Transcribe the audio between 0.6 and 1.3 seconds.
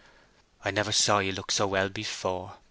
"I never saw